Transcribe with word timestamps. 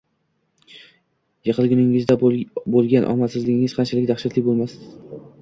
Yiqilguningizda 1.49 2.15
bo’lgan 2.23 3.07
omadsizligingiz 3.13 3.79
qanchalik 3.83 4.11
daxshatli 4.15 4.47
bo’lmasiz 4.51 4.91